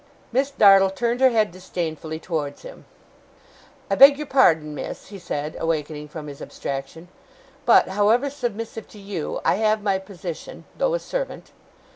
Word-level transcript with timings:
Miss 0.31 0.49
Dartle 0.49 0.89
turned 0.89 1.21
her 1.21 1.29
head 1.29 1.51
disdainfully 1.51 2.19
towards 2.19 2.63
him. 2.63 2.85
'I 3.91 3.95
beg 3.97 4.17
your 4.17 4.25
pardon, 4.25 4.73
miss,' 4.73 5.09
he 5.09 5.19
said, 5.19 5.55
awakening 5.59 6.07
from 6.07 6.25
his 6.25 6.41
abstraction, 6.41 7.07
'but, 7.67 7.89
however 7.89 8.31
submissive 8.31 8.87
to 8.87 8.97
you, 8.99 9.41
I 9.45 9.57
have 9.57 9.83
my 9.83 9.99
position, 9.99 10.65
though 10.75 10.95
a 10.95 10.99
servant. 10.99 11.51